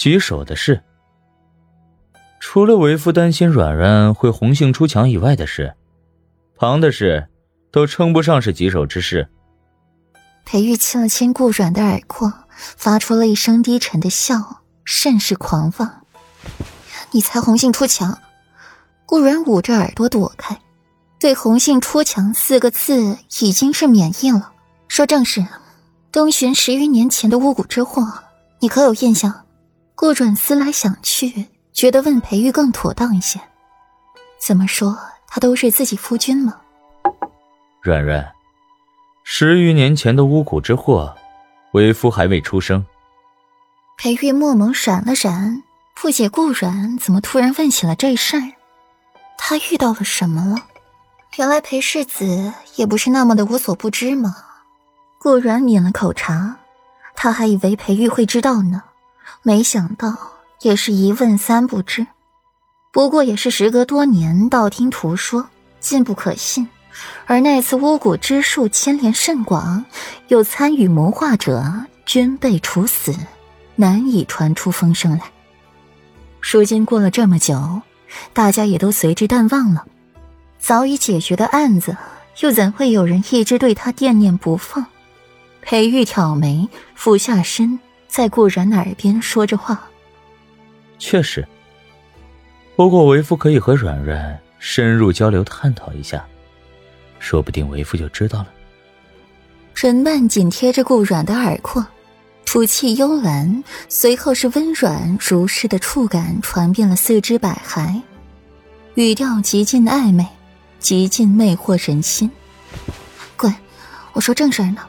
[0.00, 0.82] 棘手的事，
[2.40, 5.74] 除了为夫担心软软会红杏出墙以外的事，
[6.56, 7.28] 旁的事
[7.70, 9.28] 都称不上是棘手之事。
[10.46, 16.06] 裴玉亲了亲顾软的耳廓，发出了一声低沉的笑，甚是狂放。
[17.10, 18.18] 你才红杏出墙！
[19.04, 20.58] 顾软捂着耳朵躲开，
[21.18, 24.52] 对“红杏出墙”四个字已经是免疫了。
[24.88, 25.46] 说正事，
[26.10, 28.02] 东巡十余年前的巫蛊之祸，
[28.60, 29.44] 你可有印象？
[30.00, 33.38] 顾准思来想去，觉得问裴玉更妥当一些。
[34.38, 36.58] 怎么说，他都是自己夫君了。
[37.82, 38.32] 软软，
[39.24, 41.14] 十余年前的巫蛊之祸，
[41.72, 42.82] 为夫还未出生。
[43.98, 45.62] 裴玉墨眸闪了闪。
[45.94, 48.52] 不解顾软怎么突然问起了这事儿，
[49.36, 50.56] 他遇到了什么了？
[51.36, 54.34] 原来裴世子也不是那么的无所不知嘛？
[55.18, 56.56] 顾软抿了口茶，
[57.14, 58.82] 他还以为裴玉会知道呢，
[59.42, 60.16] 没想到
[60.60, 62.06] 也是一问三不知。
[62.92, 66.68] 不过也是时隔多年，道听途说，尽不可信。
[67.26, 69.84] 而那次巫蛊之术牵连甚广，
[70.28, 73.14] 有参与谋划者均被处死，
[73.76, 75.30] 难以传出风声来。
[76.40, 77.82] 如今过了这么久，
[78.32, 79.86] 大家也都随之淡忘了。
[80.58, 81.96] 早已解决的案子，
[82.40, 84.86] 又怎会有人一直对他惦念不放？
[85.62, 87.78] 裴玉挑眉，俯下身，
[88.10, 89.88] 在顾然耳边说着话。
[90.98, 91.46] 确实，
[92.76, 96.26] 不过为夫可以和软软深入交流探讨一下，
[97.18, 98.48] 说不定为夫就知道了。
[99.74, 101.86] 人曼紧贴着顾软的耳廓。
[102.44, 108.02] 吐气幽兰，随后是温软如诗的触感传遍了四肢百骸，
[108.96, 110.26] 语调极尽暧昧，
[110.80, 112.28] 极尽魅惑人心。
[113.36, 113.54] 滚！
[114.12, 114.82] 我说正事呢。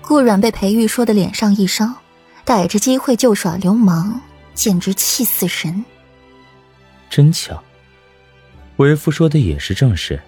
[0.00, 1.92] 顾软被裴玉说的脸上一烧，
[2.48, 4.18] 逮着机会就耍流氓，
[4.54, 5.84] 简直气死人。
[7.10, 7.62] 真巧，
[8.78, 10.18] 为夫说的也是正事。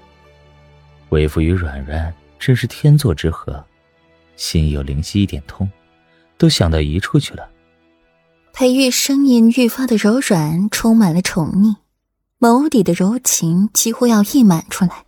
[1.08, 3.64] 为夫与软软真是天作之合，
[4.36, 5.66] 心有灵犀一点通。
[6.36, 7.48] 都想到一处去了。
[8.52, 11.76] 裴玉声音愈发的柔软，充满了宠溺，
[12.38, 15.06] 眸底的柔情几乎要溢满出来。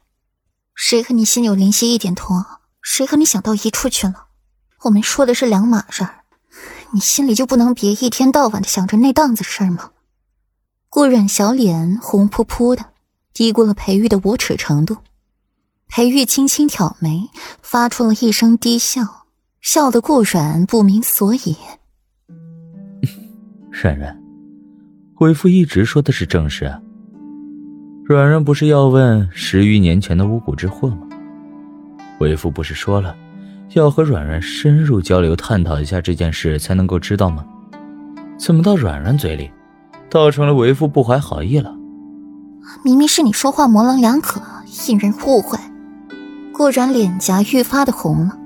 [0.75, 2.43] 谁和你心有灵犀一点通？
[2.81, 4.29] 谁和你想到一处去了？
[4.85, 6.22] 我们说的是两码事儿，
[6.95, 9.91] 你心里就不能别一天到晚的想着那档子事儿吗？
[10.91, 12.85] 顾软小脸红扑扑的，
[13.33, 14.99] 低估了裴玉的无耻程度。
[15.89, 17.31] 裴玉轻轻挑眉，
[17.63, 19.27] 发出了一声低笑。
[19.63, 21.57] 笑得顾软不明所以。
[23.71, 24.21] 软软，
[25.21, 26.79] 为夫一直说的是正事啊。
[28.05, 31.09] 软软不是要问十余年前的巫蛊之祸吗？
[32.19, 33.17] 为夫不是说了，
[33.75, 37.45] 要和软软深入交流探讨一下这件事才能够知道吗？
[38.39, 39.51] 怎么到软软嘴里，
[40.11, 41.75] 倒成了为夫不怀好意了？
[42.85, 44.41] 明明是你说话模棱两可，
[44.89, 45.59] 引人误会。
[46.53, 48.39] 顾然脸颊愈发的红了。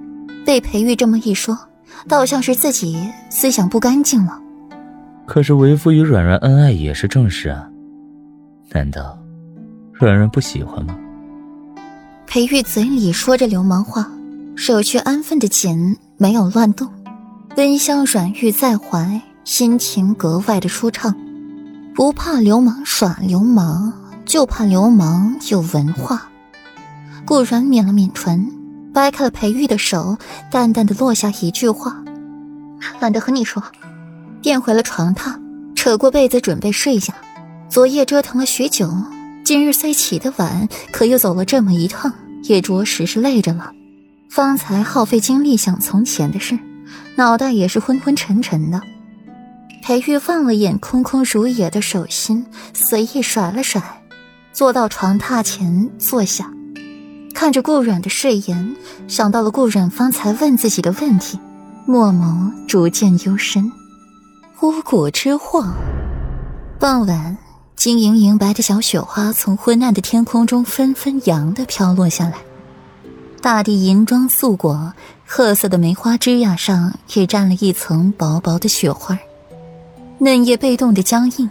[0.45, 1.59] 被裴玉这么一说，
[2.07, 2.97] 倒像是自己
[3.29, 4.41] 思想不干净了。
[5.27, 7.69] 可是为夫与软软恩爱也是正事啊，
[8.71, 9.19] 难道
[9.93, 10.97] 软软不喜欢吗？
[12.27, 14.09] 裴玉嘴里说着流氓话，
[14.57, 16.89] 手却安分的紧，没有乱动，
[17.57, 21.15] 温香软玉在怀，心情格外的舒畅。
[21.95, 23.93] 不怕流氓耍流氓，
[24.25, 26.29] 就怕流氓有文化。
[27.27, 28.51] 顾软抿了抿唇。
[28.95, 30.17] 掰开了裴玉的手，
[30.51, 32.03] 淡淡的落下一句话
[32.99, 33.63] ：“懒得和你说。”
[34.41, 35.39] 便回了床榻，
[35.75, 37.15] 扯过被子准备睡下。
[37.69, 38.91] 昨夜折腾了许久，
[39.45, 42.11] 今日虽起得晚，可又走了这么一趟，
[42.45, 43.71] 也着实是累着了。
[44.37, 46.59] 方才耗费精力想从前的事，
[47.15, 48.79] 脑袋也是昏昏沉沉的。
[49.83, 52.45] 裴玉望了眼空空如也的手心，
[52.75, 53.83] 随意甩了甩，
[54.53, 56.51] 坐到床榻前坐下。
[57.33, 58.77] 看着顾软的睡颜，
[59.09, 61.41] 想到了顾软方才问自己的问题，
[61.87, 63.73] 墨眸逐渐幽深。
[64.61, 65.67] 巫蛊之祸。
[66.79, 67.39] 傍晚，
[67.75, 72.35] 晶莹莹白的小雪花从昏暗的天空中纷纷扬的飘落下来，
[73.43, 74.93] 大地银装素裹，
[75.25, 79.17] 褐色的梅花枝桠上也沾了一层薄薄的雪花，
[80.19, 81.49] 嫩叶被冻得僵硬，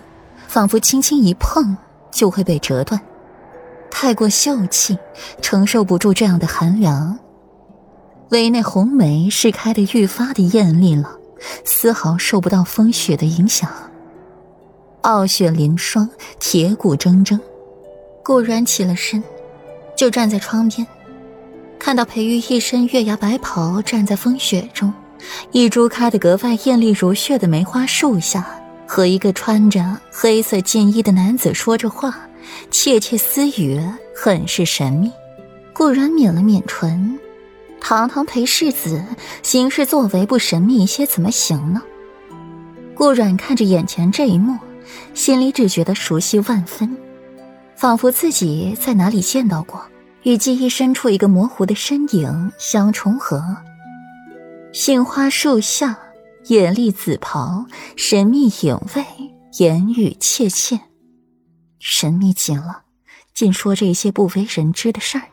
[0.48, 1.78] 仿佛轻轻一碰
[2.12, 3.00] 就会被折断。
[3.90, 4.98] 太过秀气，
[5.42, 7.18] 承受不住这样的寒凉。
[8.30, 11.18] 唯那红梅是开的愈发的艳丽了，
[11.64, 13.70] 丝毫受不到风雪的影响。
[15.02, 16.10] 傲雪凌霜，
[16.40, 17.40] 铁骨铮铮。
[18.24, 19.24] 顾然起了身，
[19.96, 20.86] 就站在窗边，
[21.86, 24.92] 看到裴玉一身月牙白袍站在风雪中，
[25.52, 28.44] 一株开得格外艳丽如血的梅花树下，
[28.88, 32.18] 和一个穿着黑色劲衣的男子说着话，
[32.72, 33.80] 窃窃私语，
[34.16, 35.12] 很是神秘。
[35.74, 37.20] 顾然抿了抿唇，
[37.80, 39.06] 堂堂裴世子，
[39.44, 41.80] 行事作为不神秘一些怎么行呢？
[42.96, 44.58] 顾然看着眼前这一幕，
[45.14, 46.98] 心里只觉得熟悉万分，
[47.76, 49.80] 仿佛自己在哪里见到过，
[50.26, 53.58] 与记忆深处一个模糊的身影相重合。
[54.74, 56.00] 杏花树下。
[56.50, 59.04] 眼丽紫袍，神秘影卫，
[59.58, 60.80] 言语怯怯，
[61.80, 62.84] 神秘极了，
[63.34, 65.24] 竟说这些不为人知的事儿。